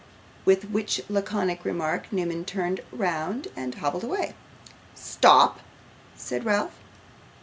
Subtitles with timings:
[0.45, 4.33] With which laconic remark Newman turned round and hobbled away.
[4.95, 5.59] 'Stop!'
[6.17, 6.73] said Ralph.